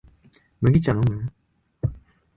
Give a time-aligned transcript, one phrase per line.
[0.61, 1.31] 麦茶のむ？